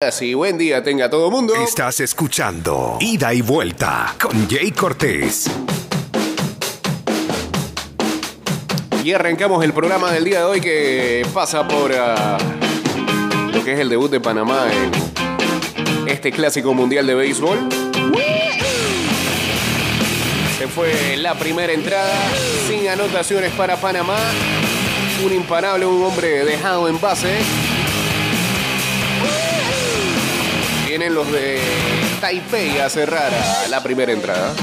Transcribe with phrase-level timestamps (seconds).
[0.00, 1.56] Así, buen día tenga todo mundo.
[1.56, 5.50] Estás escuchando Ida y Vuelta con Jay Cortés.
[9.02, 12.38] Y arrancamos el programa del día de hoy que pasa por ah,
[13.52, 17.58] lo que es el debut de Panamá en este clásico mundial de béisbol.
[20.58, 22.14] Se fue la primera entrada
[22.68, 24.18] sin anotaciones para Panamá.
[25.26, 27.36] Un imparable, un hombre dejado en base.
[30.88, 31.60] Vienen los de
[32.18, 34.54] Taipei a cerrar a la primera entrada.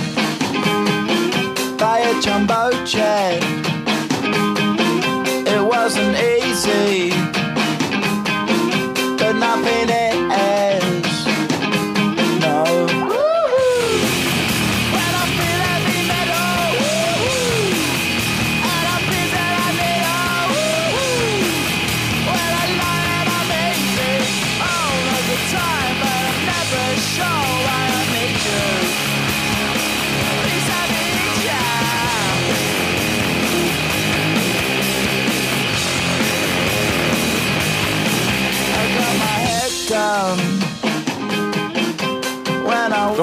[1.78, 3.44] by a jumbo jet.
[5.46, 7.12] It wasn't easy,
[9.20, 10.45] but nothing is.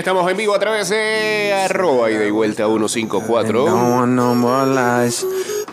[0.00, 5.26] estamos en vivo a través de arroba y vuelta 154 Don't want no more lies.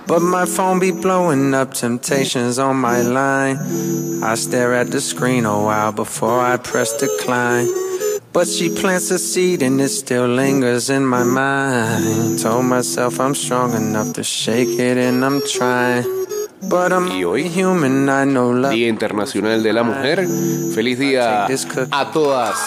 [0.05, 3.57] But my phone be blowing up temptations on my line.
[4.21, 7.69] I stare at the screen a while before I press decline.
[8.33, 12.39] But she plants a seed and it still lingers in my mind.
[12.39, 16.03] Told myself I'm strong enough to shake it and I'm trying.
[16.69, 18.73] But I'm Y hoy, human, I know love.
[18.73, 20.27] Día Internacional de la Mujer
[20.73, 21.47] feliz día
[21.91, 22.57] a todas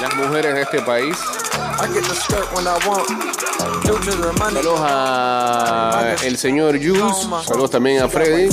[0.00, 1.16] las mujeres de este país.
[4.52, 7.28] Saludos a el señor Jules.
[7.46, 8.48] Saludos también a Freddy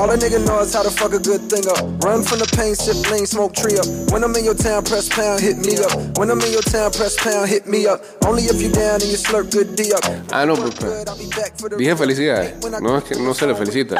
[0.00, 0.20] all over.
[0.20, 0.40] She got white written all over.
[0.40, 2.04] All a nigga know is how to fuck a good thing up.
[2.04, 3.86] Run from the pain, sip lean, smoke tree up.
[4.12, 6.18] When I'm in your town, press pound, hit me up.
[6.18, 8.02] When I'm in your town, press pound, hit me up.
[8.24, 10.04] Only if you down and you slurp good D up.
[10.32, 13.34] ah no pues, pues, I'll be back for the dije felicidades no es que no
[13.34, 13.96] se le felicita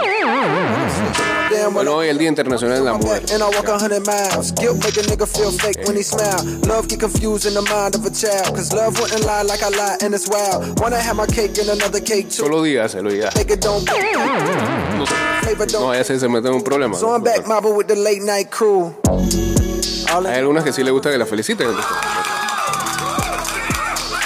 [1.51, 4.53] damn bueno hoy el Día Internacional de la Mujer And I walk a hundred miles.
[4.53, 6.43] Guilt make a nigga feel fake when he smile.
[6.67, 8.55] Love get confused in the mind of a child.
[8.55, 10.79] Cause love wouldn't lie like I lie and it's wild.
[10.81, 12.45] Wanna have my cake and another cake too.
[12.45, 15.07] solo dígaselo y ya Make it don't no,
[15.43, 15.97] flavor no don't.
[15.97, 18.23] vaya a ser se mete en un problema So I'm back mobbing with the late
[18.23, 18.95] night crew.
[20.13, 21.69] All hay algunas que sí le gusta que la feliciten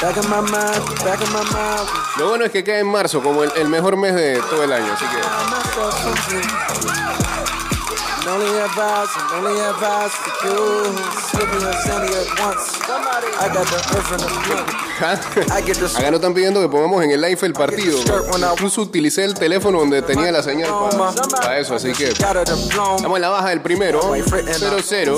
[0.03, 1.89] back in my mind, back in my mind.
[2.19, 4.73] lo bueno es que cae en marzo como el, el mejor mes de todo el
[4.73, 7.04] año así que
[8.25, 8.31] You.
[8.31, 10.97] Only advice, and only advice for you.
[11.31, 12.81] Slip me a sandy at once.
[13.41, 14.31] I got the earth in the
[15.65, 17.99] get the Acá nos están pidiendo que pongamos en el live el partido.
[18.53, 23.21] Incluso utilicé el teléfono donde tenía la señal para, para eso, así que estamos en
[23.21, 24.01] la baja del primero.
[24.11, 25.09] White written all 0-0.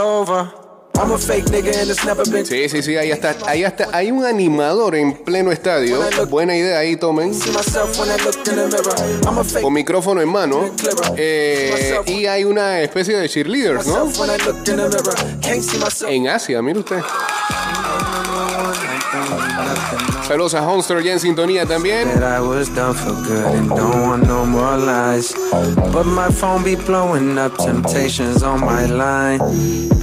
[0.00, 0.46] over.
[0.46, 0.69] Bueno,
[1.00, 1.08] She got white written all over.
[1.08, 2.44] I'm a fake nigga and it's never been.
[2.44, 3.36] sí, sí, sí, ahí está.
[3.46, 3.88] Ahí está.
[3.92, 6.00] Hay un animador en pleno estadio.
[6.28, 7.32] Buena idea ahí, tomen.
[9.62, 10.70] Con micrófono en mano.
[11.16, 14.10] Eh, y hay una especie de cheerleaders, ¿no?
[16.08, 17.00] En Asia, mire usted.
[20.30, 22.08] Saludos a Honster ya en sintonía también.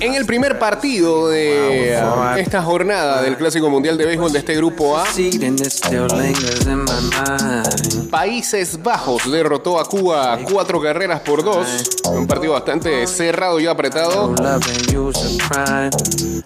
[0.01, 1.97] En el primer partido de
[2.37, 5.05] esta jornada del Clásico Mundial de Béisbol de este grupo A.
[8.11, 11.67] Países Bajos derrotó a Cuba cuatro carreras por dos.
[12.11, 14.35] Un partido bastante cerrado y apretado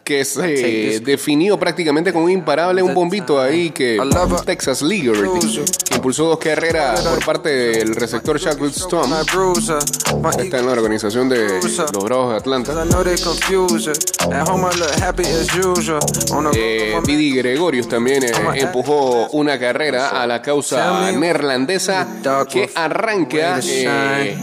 [0.04, 4.00] que se definió prácticamente con un imparable, un bombito ahí que
[4.46, 11.30] Texas que impulsó dos carreras por parte del receptor bruiser, my está en la organización
[11.30, 12.74] de los Bravos de Atlanta.
[16.54, 22.08] Eh, Didi Gregorius también eh, empujó una carrera a la causa neerlandesa
[22.50, 24.38] que arranca eh,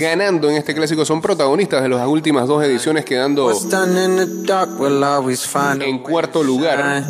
[0.00, 1.04] ganando en este clásico.
[1.04, 3.52] Son protagonistas de las últimas dos ediciones, quedando
[5.82, 7.04] en cuarto to lugar.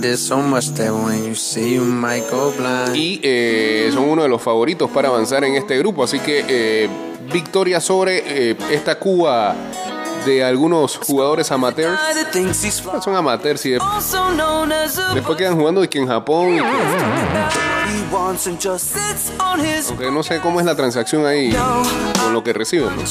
[0.00, 2.96] did so much that when you see you might go blind.
[2.96, 6.04] y eh, son uno de los favoritos para avanzar en este grupo.
[6.04, 6.88] Así que eh,
[7.32, 9.54] victoria sobre eh, esta Cuba
[10.24, 11.98] de algunos jugadores amateurs.
[12.84, 16.08] Bueno, Son amateurs y de- also known as a después quedan jugando y que en
[16.08, 16.58] Japón.
[19.88, 21.56] aunque no sé cómo es la transacción ahí
[22.22, 22.90] con lo que reciben.
[22.96, 23.02] ¿no?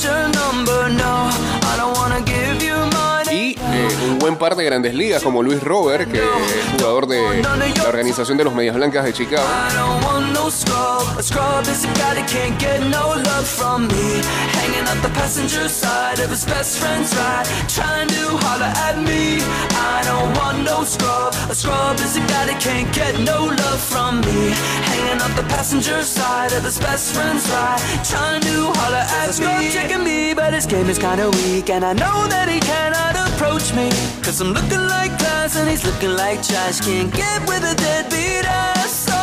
[4.25, 6.25] Buen par de grandes ligas como Luis Robert, que es
[6.72, 9.44] jugador de la organización de los Medias Blancas de Chicago.
[9.44, 11.19] I don't want no scrub.
[11.19, 14.24] A scrub is a guy that can't get no love from me.
[14.57, 17.45] Hanging out the passenger side of his best friend's ride.
[17.69, 19.45] Trying to holler at me.
[19.77, 21.36] I don't want no scrub.
[21.48, 24.57] A scrub is a guy that can't get no love from me.
[24.89, 27.78] Hanging out the passenger side of his best friend's ride.
[28.04, 29.33] Trying to holler at me.
[29.33, 31.69] Scrub checking me, but his game is kinda weak.
[31.69, 33.89] And I know that he cannot approach me.
[34.23, 36.79] Cause I'm looking like glass and he's looking like trash.
[36.81, 38.91] Can't get with a deadbeat ass.
[39.07, 39.19] So,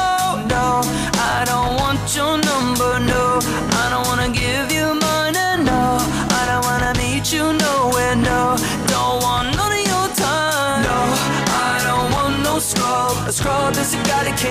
[0.52, 0.66] no,
[1.32, 2.92] I don't want your number.
[3.12, 3.24] No,
[3.82, 5.64] I don't wanna give you money.
[5.64, 5.82] No,
[6.38, 8.16] I don't wanna meet you nowhere.
[8.16, 8.56] No,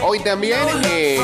[0.04, 1.20] Hoy también eh,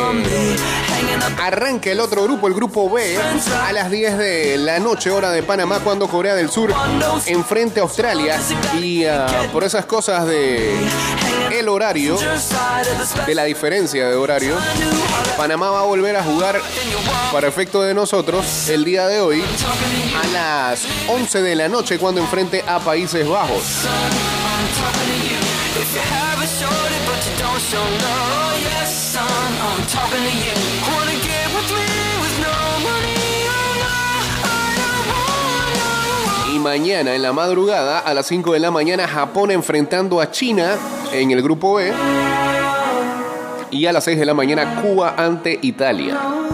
[1.41, 3.17] arranca el otro grupo, el grupo B,
[3.65, 6.73] a las 10 de la noche, hora de Panamá, cuando Corea del Sur
[7.25, 8.39] enfrente a Australia.
[8.79, 10.75] Y ah, por esas cosas de
[11.51, 12.17] el horario,
[13.25, 14.55] de la diferencia de horario,
[15.35, 16.61] Panamá va a volver a jugar
[17.31, 19.43] para efecto de nosotros el día de hoy
[20.23, 23.87] a las 11 de la noche cuando enfrente a Países Bajos.
[25.79, 30.33] If you have a shorty but you don't show love, yes son, I'm talking to
[30.43, 30.55] you.
[30.89, 31.85] Wanna get with me
[32.21, 33.45] with no money?
[33.45, 33.93] Oh no,
[36.49, 40.31] no Y mañana en la madrugada a las 5 de la mañana Japón enfrentando a
[40.31, 40.77] China
[41.13, 41.93] en el grupo B.
[43.69, 46.46] Y a las 6 de la mañana Cuba ante Italia.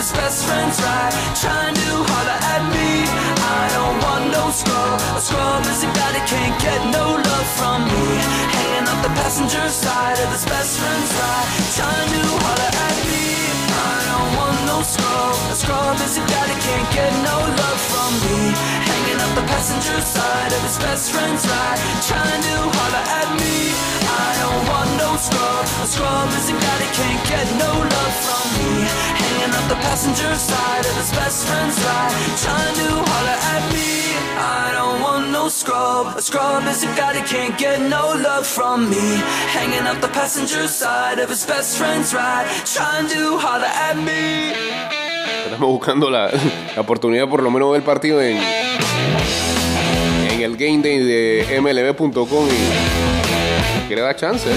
[0.00, 1.12] His best friend's ride.
[1.36, 3.04] Trying to holler at me.
[3.36, 4.96] I don't want no scrub.
[5.12, 8.06] A scrub is a guy that can't get no love from me.
[8.56, 11.48] Hanging up the passenger side of his best friend's ride.
[11.76, 13.28] Trying to holler at me.
[13.76, 15.36] I don't want no scrub.
[15.52, 18.79] A scrub is a guy that can't get no love from me.
[19.60, 21.76] Passenger side of his best friend's ride.
[22.08, 23.68] Trying to holler at me.
[24.08, 25.64] I don't want no scrub.
[25.84, 28.88] A scrub is a guy that can't get no love from me.
[29.20, 32.16] Hanging up the passenger side of his best friend's ride.
[32.40, 34.16] Trying to holler at me.
[34.40, 36.16] I don't want no scrub.
[36.16, 39.20] A scrub is a guy that can't get no love from me.
[39.52, 42.48] Hanging up the passenger side of his best friend's ride.
[42.64, 44.56] Trying to holler at me.
[45.44, 46.30] Estamos buscando la,
[46.74, 48.38] la oportunidad por lo menos del partido en
[50.50, 52.48] el game day de mlb.com
[53.84, 54.48] y que le da chance.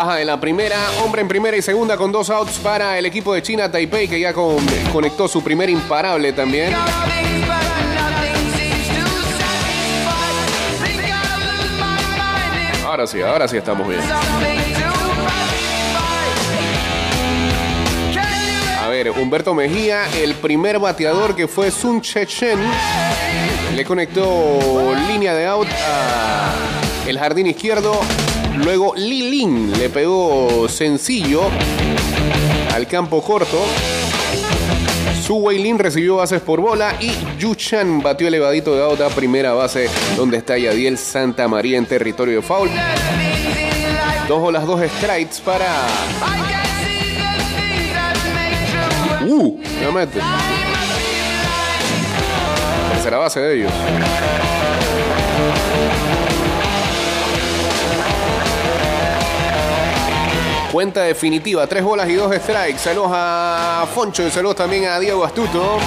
[0.00, 3.34] Baja de la primera, hombre en primera y segunda con dos outs para el equipo
[3.34, 4.64] de China Taipei que ya con-
[4.94, 6.72] conectó su primer imparable también.
[12.86, 14.00] Ahora sí, ahora sí estamos bien.
[18.82, 22.58] A ver, Humberto Mejía, el primer bateador que fue Sun Chechen,
[23.76, 26.52] le conectó línea de out a
[27.06, 28.00] el jardín izquierdo.
[28.58, 31.42] Luego Li Lin le pegó sencillo
[32.74, 33.58] al campo corto.
[35.24, 39.08] Su Wei Lin recibió bases por bola y Yu Chan batió elevadito de out a
[39.08, 42.70] primera base donde está Yadiel Santa María en territorio de foul.
[44.28, 45.66] Dos bolas, dos strikes para
[49.22, 50.18] Uh, nuevamente.
[52.92, 53.72] tercera base de ellos.
[60.72, 62.78] Cuenta definitiva, tres bolas y dos strikes.
[62.78, 65.78] Saludos a Foncho y saludos también a Diego Astuto.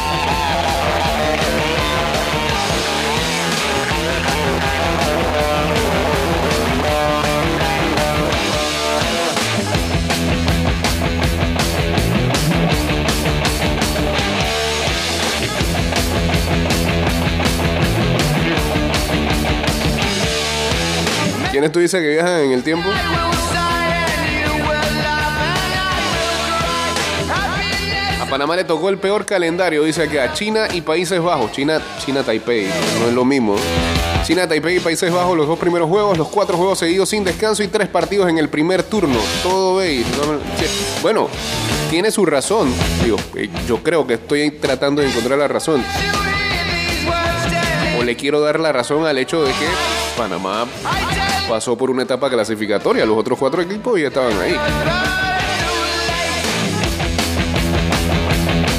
[21.51, 22.89] ¿Quiénes tú dices que viajan en el tiempo?
[28.33, 31.51] Panamá le tocó el peor calendario, dice que a China y Países Bajos.
[31.51, 32.65] China, China Taipei,
[32.99, 33.55] no es lo mismo.
[34.23, 37.61] China, Taipei y Países Bajos, los dos primeros juegos, los cuatro juegos seguidos sin descanso
[37.61, 39.19] y tres partidos en el primer turno.
[39.43, 40.07] Todo veis.
[41.03, 41.29] Bueno,
[41.91, 42.73] tiene su razón.
[43.03, 45.85] Digo, eh, yo creo que estoy tratando de encontrar la razón.
[47.99, 49.67] O le quiero dar la razón al hecho de que
[50.17, 50.65] Panamá
[51.47, 53.05] pasó por una etapa clasificatoria.
[53.05, 54.55] Los otros cuatro equipos ya estaban ahí.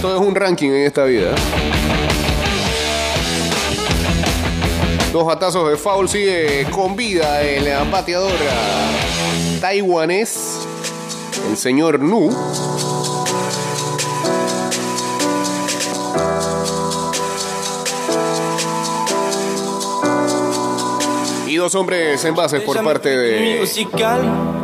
[0.04, 1.34] Todo es un ranking en esta vida.
[5.14, 8.30] Dos atazos de foul sigue con vida el bateador
[9.62, 10.58] taiwanés,
[11.49, 12.28] el señor Nu.
[21.46, 24.63] Y dos hombres en bases por parte de aussi calme.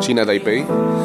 [0.00, 0.64] China Taipei.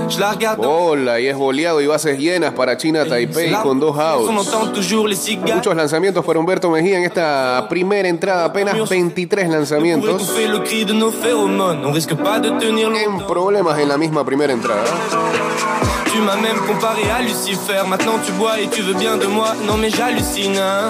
[0.10, 3.98] Je la regarde Bola y es boleado y bases llenas para China Taipei con dos
[3.98, 4.30] outs.
[5.56, 10.22] Muchos lanzamientos para Humberto Mejía en esta primera entrada, apenas 23 Pour lanzamientos.
[13.06, 14.84] En problemas en la misma primera entrada.
[16.12, 17.84] Tu m'as même comparé à Lucifer.
[17.88, 19.54] Maintenant tu bois et tu veux bien de moi.
[19.66, 20.58] Non mais j'hallucine.
[20.58, 20.90] hein.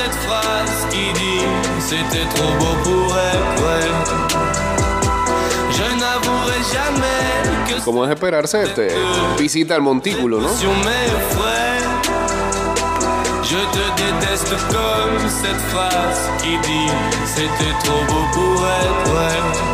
[0.00, 1.44] cette phrase qui dit
[1.78, 3.82] C'était trop beau pour être vrai.
[5.76, 8.88] Je n'avouerai jamais que Como es esperarse, este,
[9.38, 10.48] visita al montículo, ¿no?
[13.50, 16.90] Je te déteste comme cette phrase qui dit
[17.26, 19.69] C'était trop beau pour être vrai.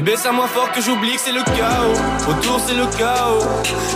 [0.00, 1.92] Bébé, ça moins fort que j'oublie que c'est le chaos.
[2.26, 3.44] Autour, c'est le chaos.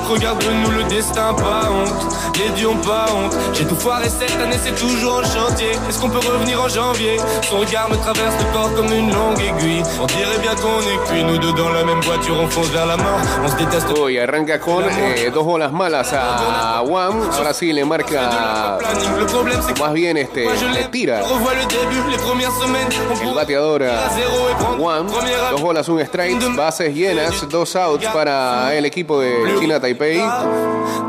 [0.06, 2.14] Regarde-nous, le destin, pas honte.
[2.36, 3.34] Les dieux ont pas honte.
[3.54, 5.70] J'ai tout foiré cette année, c'est toujours en chantier.
[5.88, 7.16] Est-ce qu'on peut revenir en janvier?
[7.48, 9.82] Son regard me traverse le corps comme une longue aiguille.
[9.98, 11.24] On dirait bien qu'on est cuit.
[11.24, 13.20] Nous deux dans la même voiture, on fonce vers la mort.
[13.42, 13.88] On se déteste.
[13.96, 14.84] Hoy arranca con
[15.16, 17.30] eh, dos bolas malas a Wam.
[17.32, 19.20] Ahora sí le marca, Planning.
[19.20, 22.52] Le problème, c'est que más bien este, le tira On revoit le début, les premières
[22.52, 22.88] semaines.
[23.10, 25.06] On el bateador à a Wam.
[25.06, 30.20] Dos bolas, un strike, bases llenas, dos outs para el equipo de China Taipei.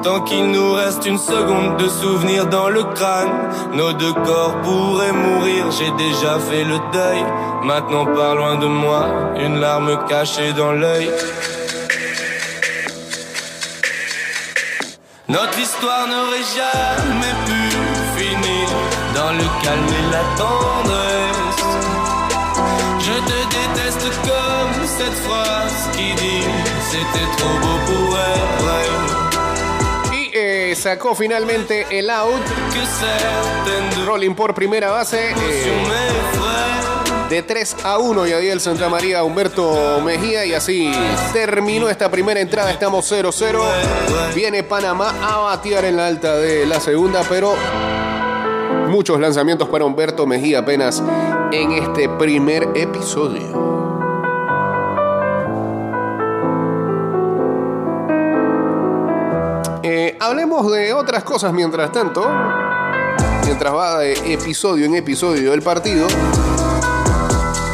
[0.04, 3.32] Tant qu'il nous reste une seconde de souvenir dans le crâne,
[3.74, 5.72] nos deux corps pourraient mourir.
[5.72, 7.24] J'ai déjà fait le deuil.
[7.64, 11.10] Maintenant, pas loin de moi, une larme cachée dans l'œil.
[15.28, 17.62] Notre histoire n'aurait jamais pu
[18.16, 18.68] finir
[19.16, 21.25] dans le calme et la tendresse.
[24.98, 26.44] Cette phrase qui dit
[26.90, 28.86] C'était trop beau pour être vrai.
[30.14, 32.42] Y eh, sacó finalmente el out.
[34.06, 35.32] Rolling por primera base.
[35.32, 35.74] eh,
[37.30, 40.92] de 3 a 1 Yadiel Santa María Humberto Mejía y así
[41.34, 43.60] terminó esta primera entrada, estamos 0-0.
[44.36, 47.56] Viene Panamá a batear en la alta de la segunda, pero
[48.88, 51.02] muchos lanzamientos para Humberto Mejía apenas
[51.52, 54.05] en este primer episodio.
[60.16, 62.26] Eh, hablemos de otras cosas mientras tanto.
[63.44, 66.08] Mientras va de episodio en episodio el partido.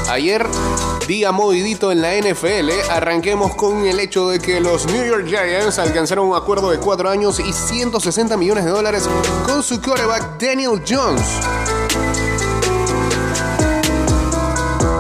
[0.10, 0.45] Ayer,
[1.07, 5.79] día movidito en la NFL, arranquemos con el hecho de que los New York Giants
[5.79, 9.07] alcanzaron un acuerdo de 4 años y 160 millones de dólares
[9.45, 11.21] con su quarterback Daniel Jones.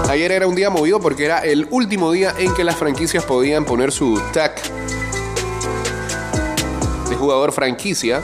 [0.09, 3.65] Ayer era un día movido porque era el último día en que las franquicias podían
[3.65, 4.55] poner su tag
[7.21, 8.21] jugador franquicia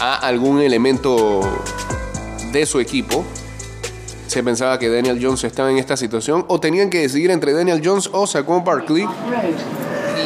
[0.00, 1.40] a algún elemento
[2.52, 3.24] de su equipo.
[4.26, 7.80] Se pensaba que Daniel Jones estaba en esta situación o tenían que decidir entre Daniel
[7.82, 9.06] Jones o Saquon Barkley.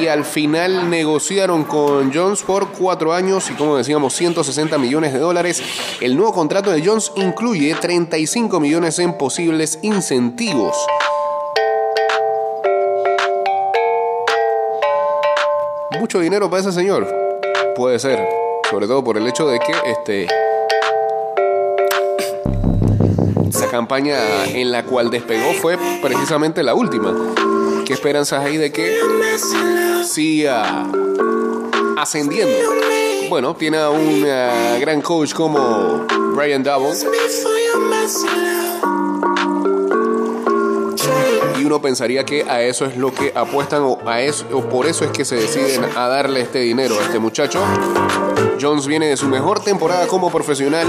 [0.00, 5.18] Y al final negociaron con Jones por cuatro años y como decíamos 160 millones de
[5.18, 5.62] dólares.
[6.00, 10.76] El nuevo contrato de Jones incluye 35 millones en posibles incentivos.
[15.98, 17.27] Mucho dinero para ese señor.
[17.78, 18.18] Puede ser.
[18.68, 20.26] Sobre todo por el hecho de que este.
[23.60, 27.14] La campaña en la cual despegó fue precisamente la última.
[27.86, 28.98] ¿Qué esperanzas hay de que
[30.04, 30.88] siga
[31.96, 32.56] ascendiendo?
[33.28, 36.04] Bueno, tiene a un eh, gran coach como
[36.34, 36.96] Brian Double.
[41.68, 45.04] Uno pensaría que a eso es lo que apuestan o, a eso, o por eso
[45.04, 47.62] es que se deciden a darle este dinero a este muchacho.
[48.58, 50.86] Jones viene de su mejor temporada como profesional.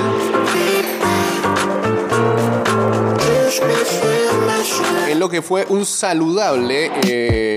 [5.10, 7.56] En lo que fue un saludable eh,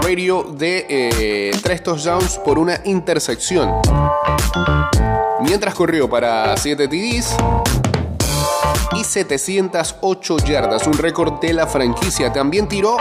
[0.00, 3.80] radio de eh, tres touchdowns por una intersección.
[5.40, 7.34] Mientras corrió para 7 TDs
[8.96, 12.32] y 708 yardas, un récord de la franquicia.
[12.32, 12.96] También tiró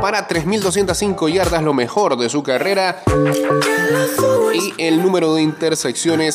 [0.00, 3.02] para 3.205 yardas, lo mejor de su carrera.
[4.54, 6.34] Y el número de intersecciones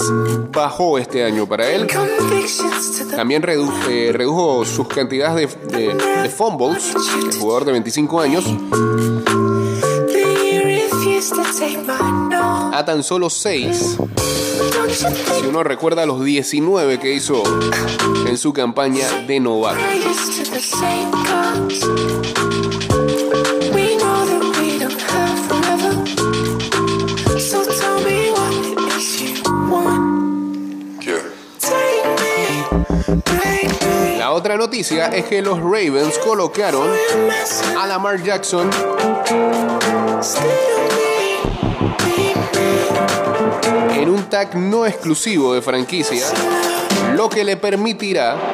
[0.52, 1.88] bajó este año para él.
[3.16, 6.94] También eh, redujo sus cantidades de, de- de fumbles,
[7.32, 8.46] el jugador de 25 años,
[12.80, 13.98] a tan solo 6.
[15.38, 17.44] Si uno recuerda los 19 que hizo
[18.26, 19.82] en su campaña de novato.
[34.18, 36.90] La otra noticia es que los Ravens colocaron
[37.78, 38.70] a Lamar Jackson
[43.92, 46.26] en un tag no exclusivo de franquicia,
[47.16, 48.52] lo que le permitirá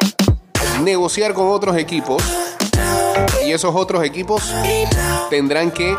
[0.82, 2.22] negociar con otros equipos
[3.46, 4.42] y esos otros equipos
[5.30, 5.96] tendrán que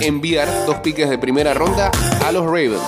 [0.00, 1.90] enviar dos piques de primera ronda
[2.24, 2.80] a los Ravens.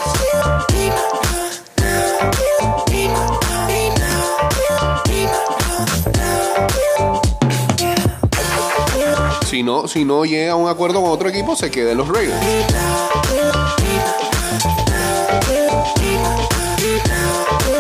[9.47, 12.09] Si no, si no llega a un acuerdo con otro equipo, se queda en los
[12.09, 12.35] Ravens.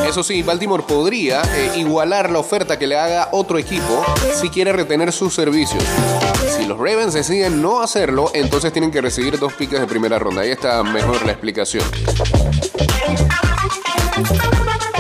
[0.09, 4.05] Eso sí, Baltimore podría eh, igualar la oferta que le haga otro equipo
[4.41, 5.83] si quiere retener sus servicios.
[6.57, 10.43] Si los Ravens deciden no hacerlo, entonces tienen que recibir dos piques de primera ronda.
[10.43, 11.85] Ahí está mejor la explicación.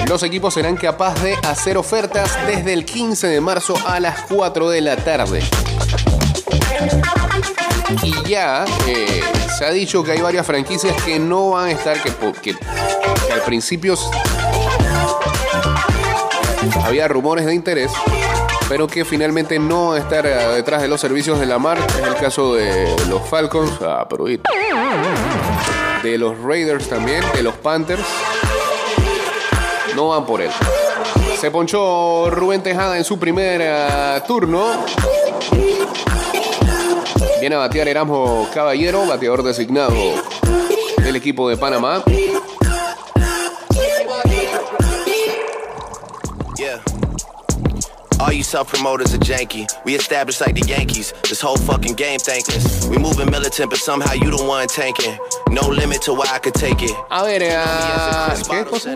[0.08, 4.68] Los equipos serán capaces de hacer ofertas desde el 15 de marzo a las 4
[4.68, 5.40] de la tarde.
[8.02, 9.22] Y ya eh,
[9.56, 12.56] se ha dicho que hay varias franquicias que no van a estar, que, que-
[13.32, 13.94] al principio
[16.88, 17.92] había rumores de interés,
[18.66, 21.84] pero que finalmente no estar eh, detrás de los servicios de la marca.
[21.86, 28.02] Es el caso de los Falcons, ah, pero de los Raiders también, de los Panthers.
[29.94, 30.50] No van por él.
[31.38, 34.72] Se ponchó Rubén Tejada en su primer eh, turno.
[37.38, 39.94] Viene a batear Erasmo Caballero, bateador designado
[40.96, 42.02] del equipo de Panamá.
[48.20, 49.68] All you self-promoters are janky.
[49.84, 51.12] We established like the Yankees.
[51.22, 52.86] This whole fucking game thankless.
[52.88, 55.16] We moving militant, but somehow you the one tanking.
[55.50, 56.94] No limit to where I could take it.
[57.10, 57.56] A ver, eh,
[58.34, 58.94] Chris ¿qué cosa?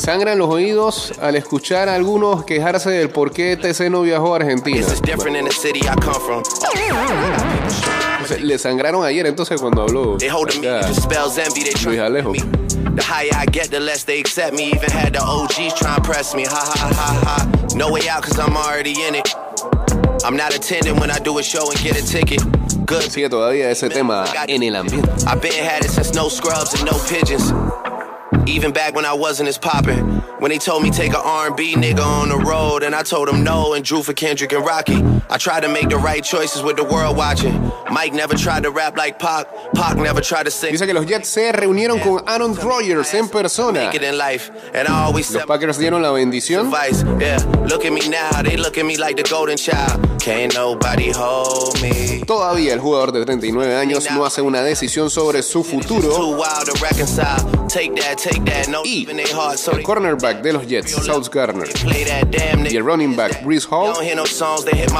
[0.00, 4.36] Sangran los oídos al escuchar a algunos quejarse del por qué TC no viajó a
[4.36, 4.76] Argentina.
[4.76, 6.42] This is different in the city I come from.
[8.22, 10.16] O sea, Le sangraron ayer entonces cuando habló.
[10.16, 10.88] Acá.
[11.84, 12.32] Luis Alejo.
[12.32, 12.38] me.
[12.96, 14.72] The higher I get, the less they accept me.
[14.72, 16.44] Even had the OGs try and press me.
[16.44, 17.76] Ha ha ha ha.
[17.76, 19.34] No way out, cause I'm already in it.
[20.24, 22.40] I'm not attending when I do a show and get a ticket.
[22.86, 23.10] Good.
[23.10, 25.08] Sigue todavía ese tema en el ambiente.
[25.26, 27.52] I've been had it since no scrubs and no pigeons.
[28.46, 30.13] Even back when I wasn't as poppin'.
[30.44, 33.42] When they told me take a R&B nigga on the road, and I told them
[33.44, 35.02] no and drew for Kendrick and Rocky.
[35.30, 37.72] I tried to make the right choices with the world watching.
[37.90, 39.46] Mike never tried to rap like Pac.
[39.74, 40.72] Pac never tried to sing.
[40.72, 43.90] Dice que los Jets se reunieron con Aaron Rodgers en persona.
[43.90, 46.70] Los Packers dieron la bendición.
[52.26, 56.36] Todavía el jugador de 39 años no hace una decisión sobre su futuro.
[58.84, 61.68] Y el they cornerback de los Jets, South Garner,
[62.70, 63.94] y el running back, Brees Hall,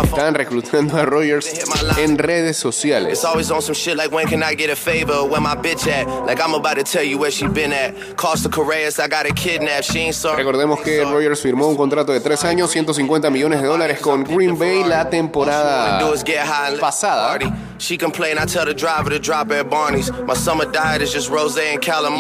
[0.03, 1.65] están reclutando a Rodgers
[1.99, 3.19] en redes sociales.
[10.37, 14.59] Recordemos que Rodgers firmó un contrato de 3 años, 150 millones de dólares con Green
[14.59, 15.99] Bay la temporada
[16.81, 17.39] pasada.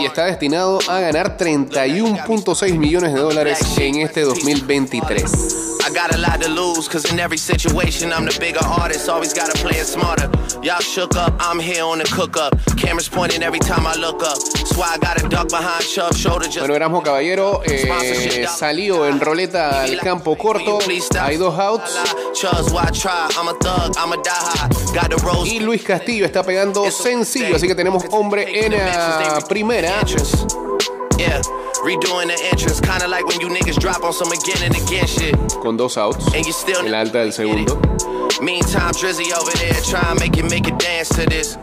[0.03, 5.64] y está destinado a ganar 31.6 millones de dólares en este 2023.
[5.87, 9.09] I got a lot to lose, cause in every situation I'm the bigger artist.
[9.09, 10.30] Always gotta play it smarter.
[10.62, 12.54] Y'all shook up, I'm here on the cook up.
[12.76, 14.38] Cameras pointing every time I look up.
[14.76, 19.83] Why I gotta duck behind Chubb's shoulder just Bueno, Erasmo Caballero eh, salió en roleta
[19.83, 20.78] al campo corto.
[21.20, 21.98] Hay dos outs.
[25.44, 30.00] Y Luis Castillo está pegando sencillo, así que tenemos hombre en la primera.
[31.16, 31.40] Yeah,
[31.85, 35.37] redoing the entrance, kinda like when you niggas drop on some again and again shit.
[35.62, 36.27] Con dos outs.
[36.35, 37.77] And you still En la alta del segundo.
[38.40, 41.57] Meantime, Drizzy over there trying to make it make it dance to this.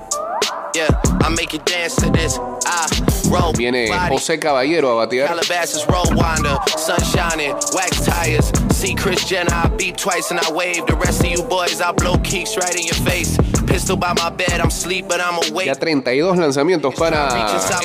[0.75, 0.89] Yeah,
[1.21, 2.37] I make it dance to this.
[2.37, 3.10] I roll.
[3.55, 3.89] Viene.
[4.09, 5.27] José Caballero a batear.
[5.27, 8.51] Calabasas roll winder, sun shining, wax tires.
[8.71, 10.85] See Chris Jenner, I beep twice and I wave.
[10.85, 13.37] The rest of you boys, I blow keeks right in your face.
[13.67, 15.67] Pistol by my bed, I'm sleep, but I'm awake.
[15.67, 17.29] Ya 32 lanzamientos para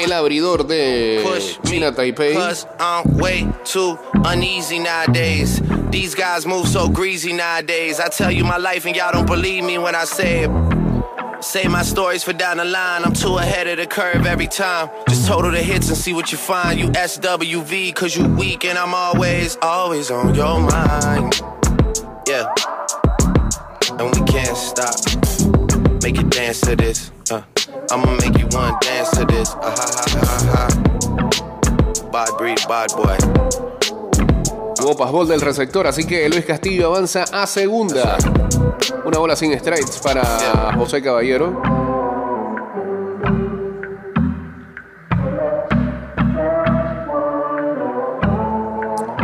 [0.03, 1.23] el abridor de
[1.65, 2.35] China Taipei.
[2.35, 5.61] Cause I'm way too uneasy nowadays.
[5.91, 8.01] These guys move so greasy nowadays.
[8.01, 10.86] I tell you my life and y'all don't believe me when I say it.
[11.41, 13.05] Say my stories for down the line.
[13.05, 14.89] I'm too ahead of the curve every time.
[15.09, 16.81] Just total the hits and see what you find.
[16.81, 21.41] You SWV cause you weak and I'm always, always on your mind.
[22.27, 22.53] Yeah.
[23.99, 24.95] And we can't stop.
[26.03, 27.11] Make you dance to this.
[27.31, 27.43] Uh,
[27.91, 29.51] I'ma make you one dance to this.
[29.55, 32.11] Uh, ha ha ha ha.
[32.11, 33.86] Bad breed, bad boy.
[34.87, 38.17] Hubo pasbol del receptor, así que Luis Castillo avanza a segunda.
[39.05, 40.23] Una bola sin strikes para
[40.77, 41.61] José Caballero.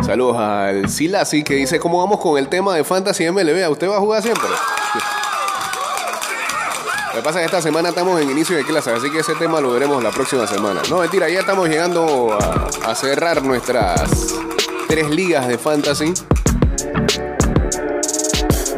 [0.01, 3.71] Saludos al Silasi que dice, ¿cómo vamos con el tema de Fantasy MLB?
[3.71, 4.49] ¿Usted va a jugar siempre?
[7.13, 9.35] Lo que pasa es que esta semana estamos en inicio de clases, así que ese
[9.35, 10.81] tema lo veremos la próxima semana.
[10.89, 12.37] No, mentira, ya estamos llegando
[12.85, 14.33] a cerrar nuestras
[14.87, 16.13] tres ligas de Fantasy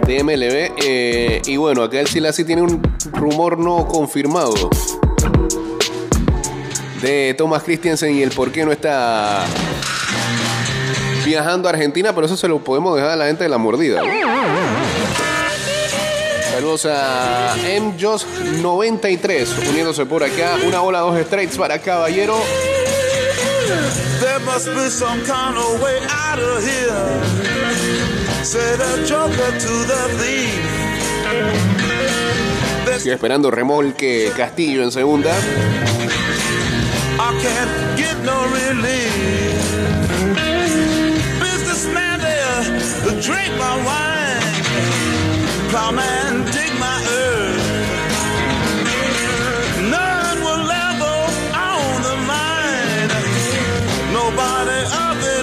[0.07, 0.71] de MLB.
[0.83, 2.81] eh, y bueno, acá el Silasi tiene un
[3.13, 4.53] rumor no confirmado
[7.01, 9.45] de Thomas Christiansen y el por qué no está
[11.25, 14.01] viajando a Argentina, pero eso se lo podemos dejar a la gente de la mordida.
[16.51, 20.55] Saludos a MJOS93 uniéndose por acá.
[20.65, 22.37] Una bola, dos strikes para Caballero.
[24.19, 27.05] There must be some kind of way out of here.
[28.43, 30.85] Said a joker to the thief.
[32.99, 35.31] Sigue esperando remolque Castillo en segunda.
[37.19, 39.55] I can't get no relief.
[41.39, 44.41] Businessman there, drink my wine.
[45.69, 46.24] Plowman,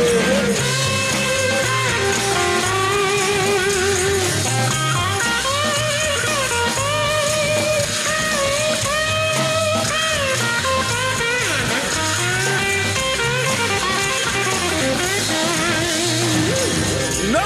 [17.31, 17.39] No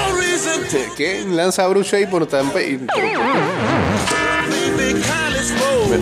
[0.96, 1.24] ¿Qué?
[1.28, 2.26] Lanza a Bruce Shea por
[5.42, 5.98] spoke.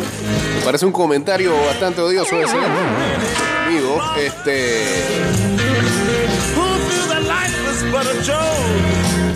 [0.56, 2.56] Me parece un comentario bastante odioso ese.
[4.18, 4.84] Este.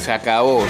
[0.00, 0.62] Se acabó.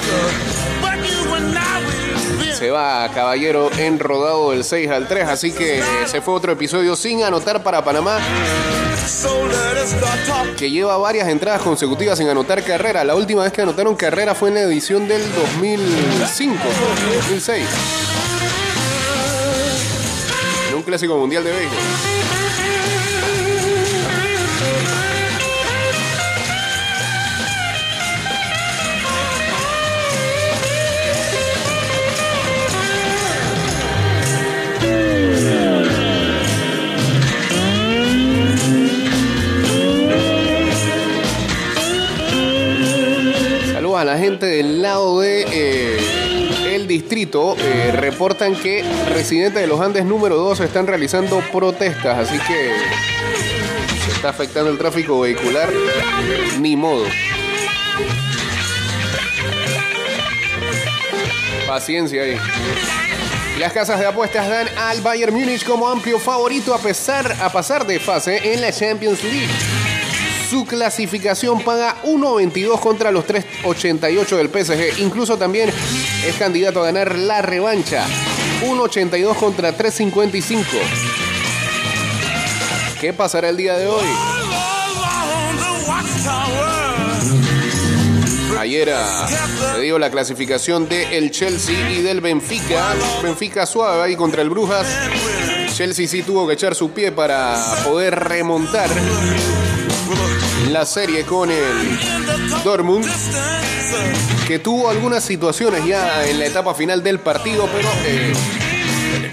[2.57, 5.29] Se va Caballero en rodado del 6 al 3.
[5.29, 8.19] Así que se fue otro episodio sin anotar para Panamá,
[10.57, 13.03] que lleva varias entradas consecutivas sin anotar carrera.
[13.05, 16.55] La última vez que anotaron carrera fue en la edición del 2005,
[17.29, 17.67] 2006.
[20.69, 22.16] En un clásico mundial de béisbol.
[44.07, 47.57] La gente del lado de eh, el distrito.
[47.59, 52.71] eh, reportan que residentes de los Andes número 2 están realizando protestas, así que
[54.05, 55.69] se está afectando el tráfico vehicular.
[56.61, 57.05] Ni modo.
[61.67, 62.37] Paciencia ahí.
[63.59, 67.85] Las casas de apuestas dan al Bayern Múnich como amplio favorito a, pesar, a pasar
[67.87, 69.49] de fase en la Champions League.
[70.49, 75.01] Su clasificación paga 1.22 contra los 3.88 del PSG.
[75.01, 75.71] Incluso también
[76.25, 78.07] es candidato a ganar la revancha.
[78.63, 80.65] 1.82 contra 3.55.
[83.01, 84.07] ¿Qué pasará el día de hoy?
[88.59, 89.29] Ayer ah,
[89.75, 92.95] te digo la clasificación del Chelsea y del Benfica.
[93.21, 94.87] Benfica suave ahí contra el Brujas.
[95.75, 98.89] Chelsea sí tuvo que echar su pie para poder remontar
[100.77, 101.99] la serie con el
[102.63, 103.07] Dortmund,
[104.47, 108.35] que tuvo algunas situaciones ya en la etapa final del partido, pero eh,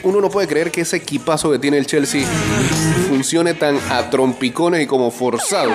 [0.04, 2.26] uno no puede creer que ese equipazo que tiene el Chelsea
[3.10, 5.70] funcione tan a trompicones y como forzado.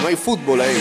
[0.00, 0.76] No hay fútbol ahí.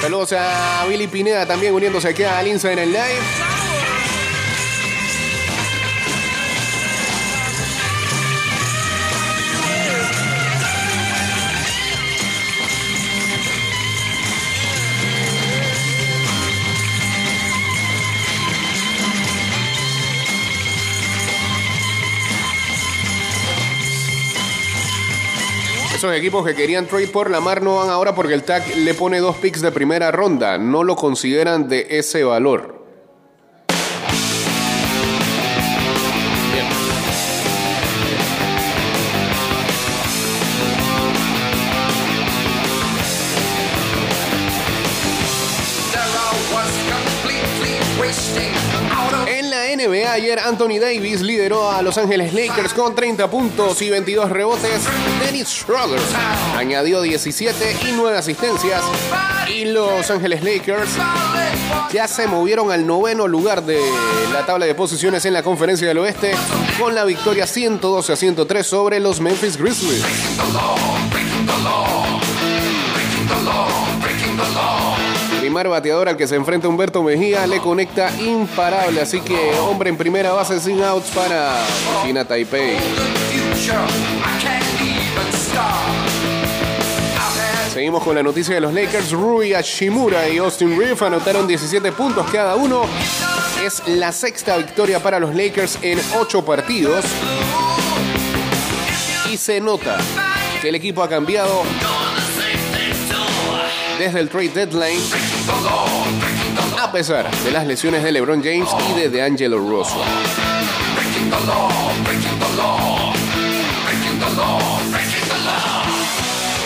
[0.00, 3.49] Saludos a Billy Pineda también uniéndose aquí al Insta en el live.
[26.00, 28.94] Esos equipos que querían trade por la mar no van ahora porque el TAC le
[28.94, 30.56] pone dos picks de primera ronda.
[30.56, 32.79] No lo consideran de ese valor.
[50.20, 54.82] Ayer Anthony Davis lideró a Los Ángeles Lakers con 30 puntos y 22 rebotes.
[55.24, 55.98] Dennis Schroeder
[56.54, 58.82] añadió 17 y 9 asistencias.
[59.48, 60.90] Y Los Ángeles Lakers
[61.90, 63.80] ya se movieron al noveno lugar de
[64.30, 66.32] la tabla de posiciones en la conferencia del oeste
[66.78, 70.04] con la victoria 112 a 103 sobre los Memphis Grizzlies.
[75.50, 79.96] Primer bateador al que se enfrenta Humberto Mejía le conecta imparable, así que hombre en
[79.96, 81.56] primera base sin outs para
[82.04, 82.76] China Taipei.
[87.72, 89.10] Seguimos con la noticia de los Lakers.
[89.10, 92.84] Rui Hashimura y Austin Reeves anotaron 17 puntos cada uno.
[93.60, 97.04] Es la sexta victoria para los Lakers en 8 partidos.
[99.28, 99.98] Y se nota
[100.62, 101.64] que el equipo ha cambiado
[104.00, 105.02] desde el trade deadline,
[106.80, 110.00] a pesar de las lesiones de LeBron James y de DeAngelo Russell.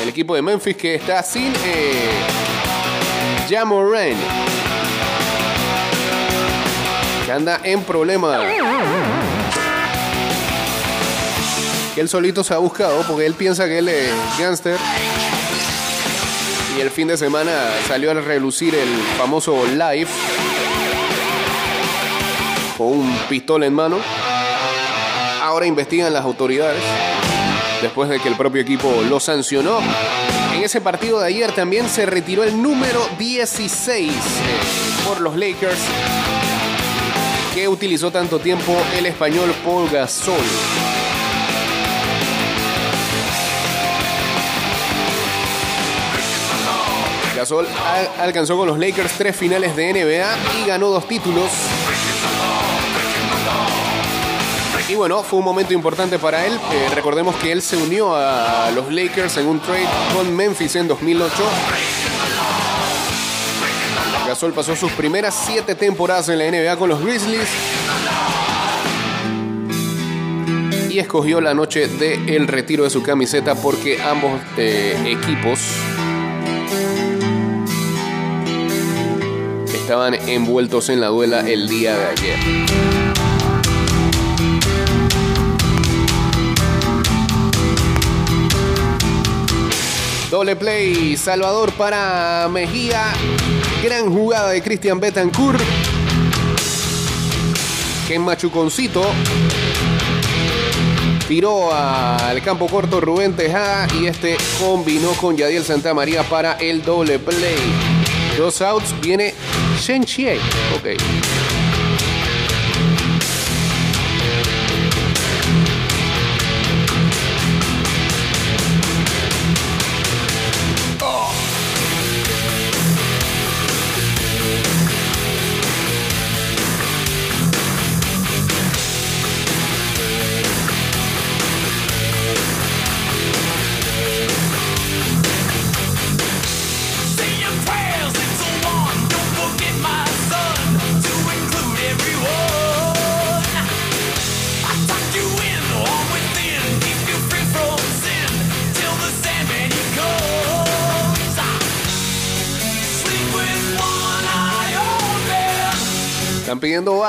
[0.00, 2.08] El equipo de Memphis que está sin eh,
[3.48, 3.56] que
[7.32, 8.38] anda en problema.
[11.96, 14.78] Que él solito se ha buscado porque él piensa que él es gangster.
[16.76, 17.52] Y el fin de semana
[17.86, 20.08] salió a relucir el famoso live
[22.76, 23.98] con un pistola en mano.
[25.42, 26.82] Ahora investigan las autoridades
[27.80, 29.78] después de que el propio equipo lo sancionó.
[30.54, 34.16] En ese partido de ayer también se retiró el número 16 eh,
[35.06, 35.78] por los Lakers
[37.54, 40.34] que utilizó tanto tiempo el español Paul Gasol.
[47.44, 51.50] Gasol al- alcanzó con los Lakers tres finales de NBA y ganó dos títulos.
[54.88, 56.54] Y bueno, fue un momento importante para él.
[56.72, 60.88] Eh, recordemos que él se unió a los Lakers en un trade con Memphis en
[60.88, 61.34] 2008.
[64.26, 67.46] Gasol pasó sus primeras siete temporadas en la NBA con los Grizzlies.
[70.88, 75.58] Y escogió la noche del retiro de su camiseta porque ambos eh, equipos
[79.84, 82.38] estaban envueltos en la duela el día de ayer.
[90.30, 93.12] Doble play, Salvador para Mejía.
[93.82, 95.60] Gran jugada de Cristian Betancourt.
[98.08, 99.04] Que Machuconcito
[101.28, 107.18] tiró al campo corto Rubén Tejada y este combinó con Yadiel Santamaría para el doble
[107.18, 107.58] play.
[108.38, 109.34] Dos outs, viene
[109.84, 110.40] Shen Chie.
[110.74, 111.23] Ok.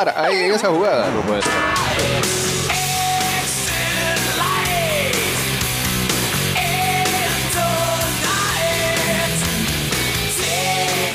[0.10, 1.10] Ahí en esa jugada.
[1.12, 1.22] No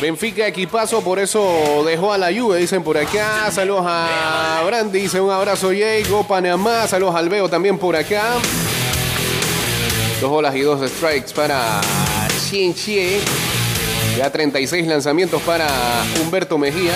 [0.00, 3.50] Benfica equipazo, por eso dejó a la Juve, dicen por acá.
[3.50, 8.32] Saludos a Brandy, dice un abrazo Jay, Go Panamá, saludos al Veo también por acá.
[10.22, 11.82] Dos bolas y dos strikes para
[12.50, 13.20] Chie.
[14.16, 15.68] Ya 36 lanzamientos para
[16.20, 16.94] Humberto Mejía.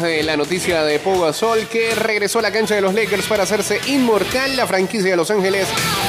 [0.00, 3.42] De la noticia de Pau Gasol que regresó a la cancha de los Lakers para
[3.42, 4.56] hacerse inmortal.
[4.56, 5.66] La franquicia de Los Ángeles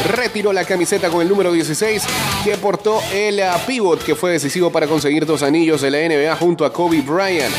[0.09, 2.01] retiró la camiseta con el número 16
[2.45, 6.35] que portó el ah, pivot que fue decisivo para conseguir dos anillos de la NBA
[6.37, 7.53] junto a Kobe Bryant.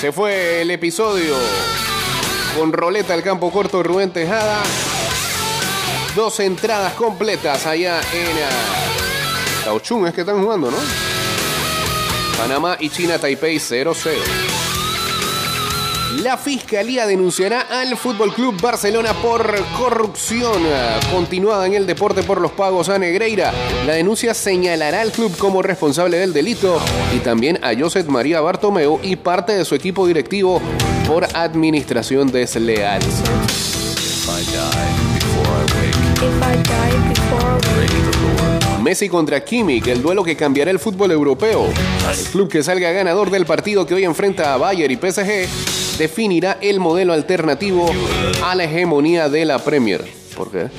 [0.00, 1.36] Se fue el episodio
[2.58, 4.60] con roleta al campo corto Rubén Tejada.
[6.16, 8.87] Dos entradas completas allá en
[9.64, 10.76] Kaohsiung es que están jugando, ¿no?
[12.38, 14.58] Panamá y China Taipei 0-0.
[16.22, 20.62] La fiscalía denunciará al Fútbol Club Barcelona por corrupción
[21.12, 23.52] continuada en el deporte por los pagos a Negreira.
[23.86, 26.80] La denuncia señalará al club como responsable del delito
[27.14, 30.62] y también a Josep María Bartomeu y parte de su equipo directivo
[31.06, 33.02] por administración desleal.
[38.88, 41.66] Messi contra Kimmich, el duelo que cambiará el fútbol europeo.
[41.66, 46.56] El club que salga ganador del partido que hoy enfrenta a Bayern y PSG definirá
[46.62, 47.92] el modelo alternativo
[48.42, 50.06] a la hegemonía de la Premier.
[50.34, 50.70] ¿Por qué?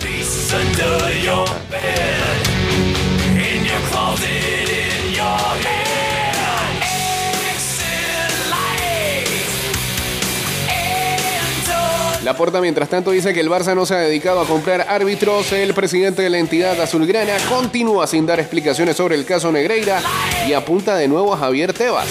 [12.30, 12.30] Tonight.
[12.30, 15.52] La porta, mientras tanto, dice que el Barça no se ha dedicado a comprar árbitros.
[15.52, 20.00] El presidente de la entidad azulgrana continúa sin dar explicaciones sobre el caso Negreira
[20.48, 22.08] y apunta de nuevo a Javier Tebas.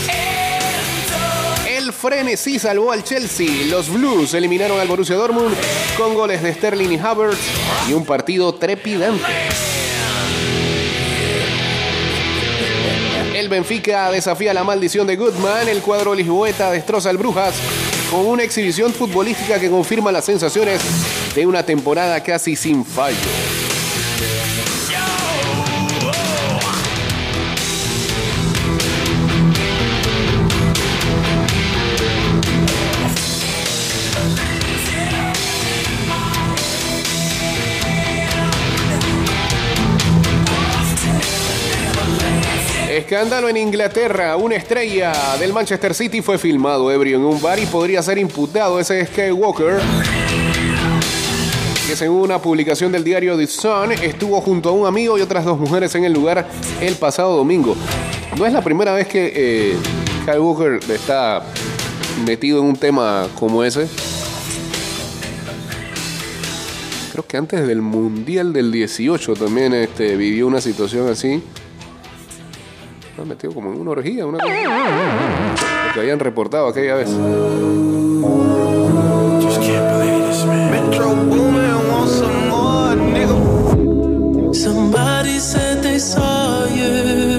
[1.69, 3.67] El frenesí salvó al Chelsea.
[3.71, 5.55] Los Blues eliminaron al Borussia Dortmund
[5.97, 7.39] con goles de Sterling y Havertz
[7.89, 9.23] y un partido trepidante.
[13.37, 15.69] El Benfica desafía la maldición de Goodman.
[15.69, 17.55] El cuadro lisboeta destroza al Brujas
[18.11, 20.81] con una exhibición futbolística que confirma las sensaciones
[21.35, 23.16] de una temporada casi sin fallo.
[43.09, 44.37] Escándalo en Inglaterra.
[44.37, 48.78] Una estrella del Manchester City fue filmado ebrio en un bar y podría ser imputado
[48.78, 49.80] ese Skywalker.
[51.87, 55.47] Que según una publicación del diario The Sun, estuvo junto a un amigo y otras
[55.47, 56.47] dos mujeres en el lugar
[56.83, 57.74] el pasado domingo.
[58.37, 59.76] No es la primera vez que eh,
[60.24, 61.43] Skywalker está
[62.26, 63.89] metido en un tema como ese.
[67.12, 71.43] Creo que antes del Mundial del 18 también este, vivió una situación así.
[73.19, 74.55] Me han metido como en una orgía, una cosa.
[74.55, 77.11] Lo que habían reportado aquella vez.
[80.71, 81.09] Metro.
[84.55, 87.39] Somebody said they saw you.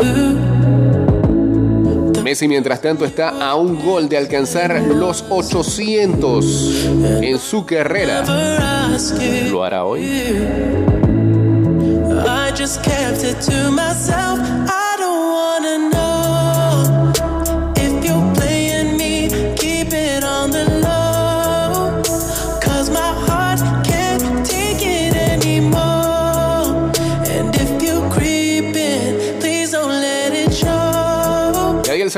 [2.23, 6.87] Messi, mientras tanto, está a un gol de alcanzar los 800
[7.21, 8.25] en su carrera.
[9.49, 10.05] ¿Lo hará hoy?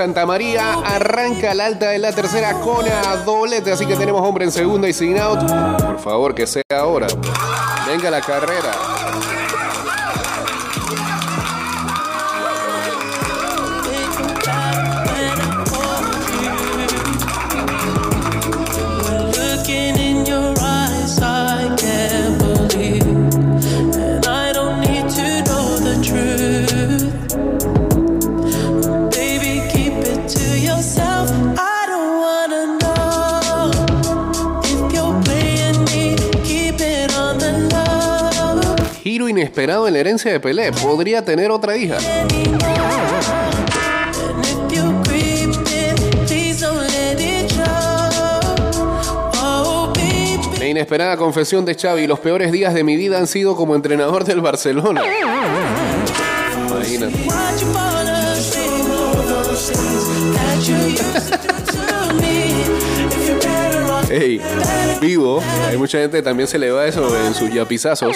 [0.02, 4.45] Santa María arranca la alta de la tercera con a doblete, así que tenemos hombre
[4.45, 5.41] en segunda y sin out.
[5.80, 7.06] Por favor, que sea ahora.
[7.86, 9.40] Venga la carrera.
[39.52, 40.72] Inesperado en la herencia de Pelé.
[40.72, 41.97] Podría tener otra hija.
[50.58, 52.08] La inesperada confesión de Xavi.
[52.08, 55.02] Los peores días de mi vida han sido como entrenador del Barcelona.
[56.70, 57.18] Imagínate.
[64.14, 64.41] Hey,
[65.02, 65.41] vivo.
[65.68, 68.16] Hay mucha gente que también se le va eso en sus yapizazos.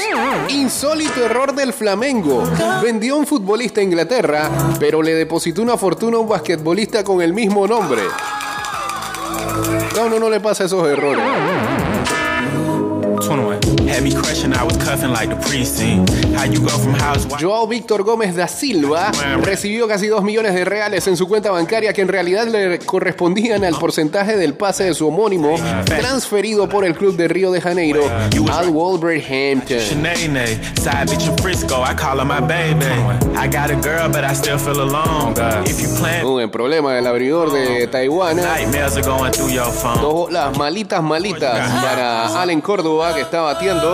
[0.49, 2.43] Insólito error del Flamengo.
[2.81, 7.21] Vendió a un futbolista a Inglaterra, pero le depositó una fortuna a un basquetbolista con
[7.21, 8.03] el mismo nombre.
[9.95, 11.23] No, no, no le pasa esos errores.
[13.27, 13.51] 21.
[13.51, 13.54] Had
[17.39, 21.93] Joao Víctor Gómez da Silva recibió casi 2 millones de reales en su cuenta bancaria
[21.93, 26.95] que en realidad le correspondían al porcentaje del pase de su homónimo transferido por el
[26.95, 28.03] club de Río de Janeiro
[28.51, 29.77] al Wolverhampton.
[36.23, 38.37] Un problema del abridor de Taiwán.
[39.71, 40.01] phone.
[40.01, 43.84] Dos bolas malitas, malitas para Allen Córdoba que está batiendo.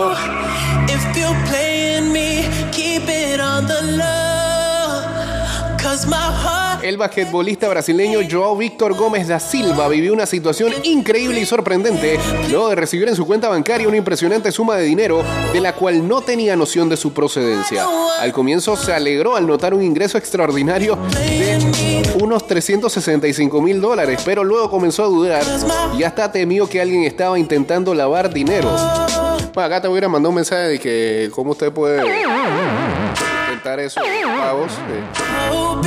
[6.82, 12.18] El basquetbolista brasileño Joao Víctor Gómez da Silva vivió una situación increíble y sorprendente
[12.50, 15.22] luego de recibir en su cuenta bancaria una impresionante suma de dinero
[15.52, 17.86] de la cual no tenía noción de su procedencia.
[18.18, 24.42] Al comienzo se alegró al notar un ingreso extraordinario de unos 365 mil dólares, pero
[24.42, 25.44] luego comenzó a dudar
[25.98, 28.70] y hasta temió que alguien estaba intentando lavar dinero.
[29.54, 32.00] Bueno, acá te hubiera mandado un mensaje de que cómo usted puede
[33.48, 34.02] intentar esos
[34.38, 34.72] pagos.
[34.72, 35.02] eh.
[35.52, 35.80] Oh,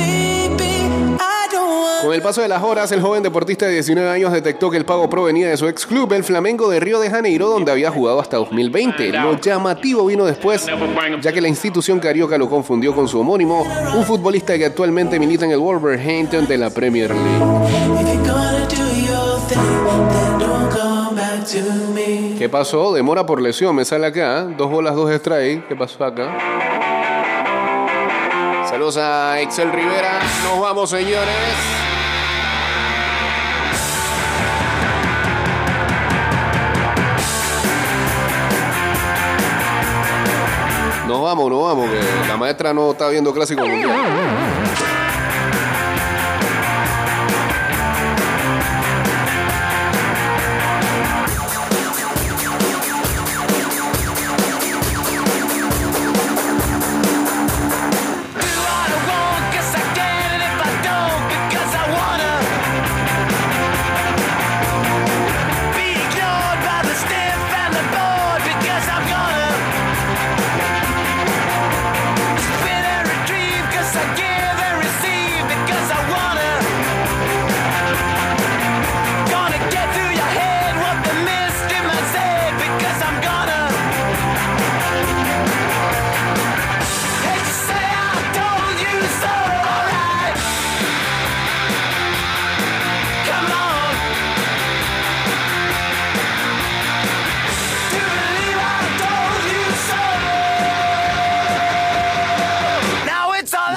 [2.02, 4.84] Con el paso de las horas, el joven deportista de 19 años detectó que el
[4.84, 8.20] pago provenía de su ex club, el Flamengo de Río de Janeiro, donde había jugado
[8.20, 9.08] hasta 2020.
[9.24, 10.66] Lo llamativo vino después,
[11.20, 15.44] ya que la institución carioca lo confundió con su homónimo, un futbolista que actualmente milita
[15.46, 18.16] en el Wolverhampton de la Premier League.
[22.46, 22.92] ¿Qué pasó?
[22.92, 24.44] Demora por lesión, me sale acá.
[24.44, 25.64] Dos bolas, dos strikes.
[25.68, 26.32] ¿Qué pasó acá?
[28.70, 30.20] Saludos a Excel Rivera.
[30.44, 31.34] Nos vamos, señores.
[41.08, 44.95] Nos vamos, nos vamos, que la maestra no está viendo clásico mundial.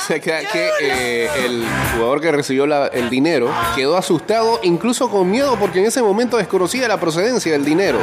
[0.10, 1.64] Sea, que, que, eh, el
[1.96, 6.38] jugador que recibió la- el dinero quedó asustado, incluso con miedo, porque en ese momento
[6.38, 8.00] desconocía la procedencia del dinero.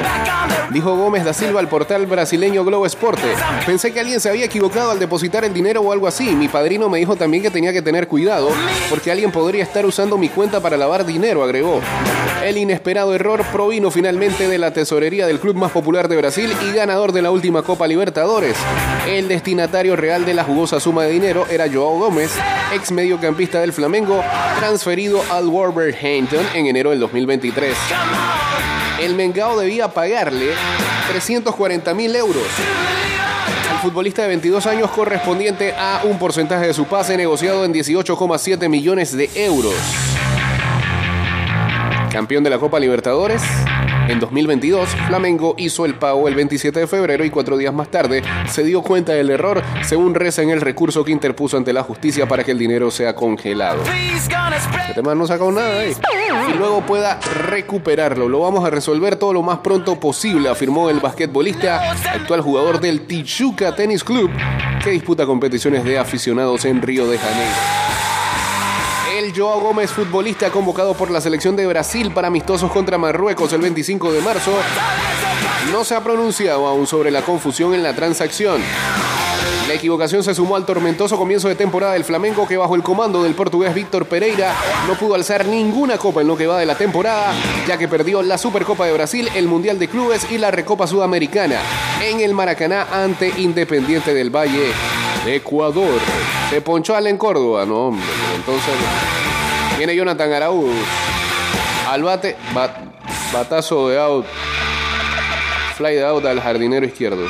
[0.71, 3.27] Dijo Gómez da Silva al portal brasileño Globo Esporte.
[3.67, 6.25] Pensé que alguien se había equivocado al depositar el dinero o algo así.
[6.35, 8.51] Mi padrino me dijo también que tenía que tener cuidado,
[8.91, 11.81] porque alguien podría estar usando mi cuenta para lavar dinero, agregó.
[12.47, 16.77] El inesperado error provino finalmente de la tesorería del club más popular de Brasil y
[16.77, 18.57] ganador de la última Copa Libertadores.
[19.09, 22.31] El destinatario real de la jugosa suma de dinero era Joao Gómez,
[22.73, 24.23] ex mediocampista del Flamengo,
[24.61, 27.77] transferido al Wolverhampton en enero del 2023.
[29.03, 30.53] El Mengao debía pagarle
[31.11, 32.45] 340 mil euros
[33.83, 39.17] futbolista de 22 años correspondiente a un porcentaje de su pase negociado en 18,7 millones
[39.17, 39.75] de euros.
[42.17, 43.43] Campeón de la Copa Libertadores.
[44.09, 48.23] En 2022, Flamengo hizo el pago el 27 de febrero y cuatro días más tarde
[48.49, 52.27] se dio cuenta del error, según reza en el recurso que interpuso ante la justicia
[52.27, 53.83] para que el dinero sea congelado.
[54.89, 55.93] Este man no sacó nada ahí.
[56.55, 58.31] Y luego pueda recuperarlo.
[58.31, 63.03] Lo vamos a resolver todo lo más pronto posible, afirmó el basquetbolista, actual jugador del
[63.03, 64.31] Tijuca Tennis Club,
[64.83, 67.86] que disputa competiciones de aficionados en Río de Janeiro.
[69.27, 73.61] El Joao Gómez, futbolista convocado por la selección de Brasil para amistosos contra Marruecos el
[73.61, 74.53] 25 de marzo,
[75.73, 78.63] no se ha pronunciado aún sobre la confusión en la transacción.
[79.67, 83.25] La equivocación se sumó al tormentoso comienzo de temporada del Flamengo que bajo el comando
[83.25, 84.55] del portugués Víctor Pereira
[84.87, 87.35] no pudo alzar ninguna copa en lo que va de la temporada,
[87.67, 91.61] ya que perdió la Supercopa de Brasil, el Mundial de Clubes y la Recopa Sudamericana
[92.01, 94.73] en el Maracaná ante Independiente del Valle
[95.27, 96.01] Ecuador.
[96.51, 98.05] Se ponchó en Córdoba, no hombre,
[98.37, 98.75] entonces
[99.77, 100.71] viene Jonathan Araúz
[101.89, 102.79] al bate, bat-
[103.33, 104.27] batazo de out,
[105.77, 107.27] fly de out al jardinero izquierdo.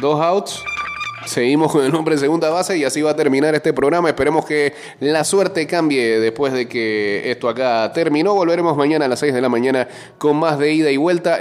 [0.00, 0.62] Dos outs.
[1.26, 4.10] Seguimos con el nombre en segunda base y así va a terminar este programa.
[4.10, 8.34] Esperemos que la suerte cambie después de que esto acá terminó.
[8.34, 9.88] Volveremos mañana a las 6 de la mañana
[10.18, 11.36] con más de ida y vuelta.